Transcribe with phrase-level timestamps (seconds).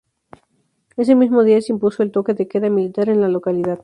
[0.97, 3.77] Ese mismo día se impuso el toque de queda militar en la localidad.